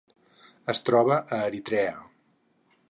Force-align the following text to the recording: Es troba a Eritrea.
Es 0.73 0.81
troba 0.87 1.19
a 1.37 1.39
Eritrea. 1.51 1.95